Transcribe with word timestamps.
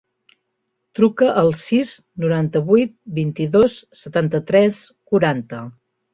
Truca 0.99 1.27
al 1.41 1.53
sis, 1.59 1.91
noranta-vuit, 2.23 2.97
vint-i-dos, 3.19 3.77
setanta-tres, 4.01 4.83
quaranta. 5.13 5.63